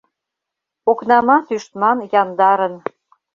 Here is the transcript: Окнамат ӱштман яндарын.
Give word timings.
Окнамат 0.91 1.45
ӱштман 1.55 1.97
яндарын. 2.21 2.73